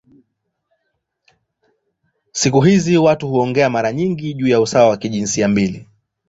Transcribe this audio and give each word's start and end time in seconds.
Siku 2.31 2.61
hizi 2.61 2.97
watu 2.97 3.27
huongea 3.27 3.69
mara 3.69 3.91
nyingi 3.93 4.33
juu 4.33 4.47
ya 4.47 4.61
usawa 4.61 4.89
wa 4.89 4.97
jinsia 4.97 5.47
mbili. 5.47 5.87